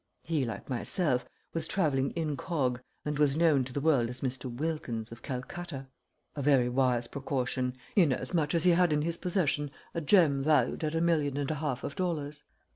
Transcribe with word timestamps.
He 0.23 0.45
like 0.45 0.67
myself 0.67 1.29
was 1.53 1.67
travelling 1.67 2.09
incog 2.15 2.79
and 3.05 3.19
was 3.19 3.37
known 3.37 3.63
to 3.65 3.71
the 3.71 3.79
world 3.79 4.09
as 4.09 4.21
Mr. 4.21 4.45
Wilkins, 4.51 5.11
of 5.11 5.21
Calcutta 5.21 5.89
a 6.35 6.41
very 6.41 6.69
wise 6.69 7.05
precaution, 7.07 7.77
inasmuch 7.95 8.55
as 8.55 8.63
he 8.63 8.71
had 8.71 8.91
in 8.91 9.03
his 9.03 9.17
possession 9.17 9.69
a 9.93 10.01
gem 10.01 10.41
valued 10.43 10.83
at 10.83 10.95
a 10.95 11.01
million 11.01 11.37
and 11.37 11.51
a 11.51 11.61
half 11.61 11.83
of 11.83 11.95
dollars. 11.95 12.45